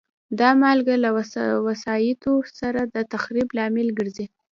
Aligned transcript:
دا 0.39 0.49
مالګه 0.61 0.95
له 1.03 1.09
وسایطو 1.69 2.33
سره 2.59 2.81
د 2.93 2.95
تخریب 3.13 3.47
لامل 3.57 3.87
ګرځي. 3.99 4.25